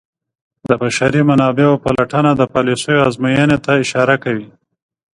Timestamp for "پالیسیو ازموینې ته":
2.53-3.71